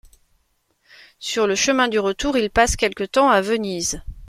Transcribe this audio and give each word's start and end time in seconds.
Sur 1.19 1.45
le 1.45 1.53
chemin 1.53 1.87
du 1.87 1.99
retour, 1.99 2.35
il 2.35 2.49
passe 2.49 2.75
quelque 2.75 3.03
temps 3.03 3.29
à 3.29 3.39
Venise. 3.41 4.01